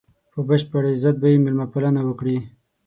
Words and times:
په 0.31 0.39
بشپړ 0.47 0.83
عزت 0.93 1.15
به 1.21 1.27
یې 1.31 1.37
مېلمه 1.43 1.65
پالنه 1.73 2.01
وکړي. 2.05 2.37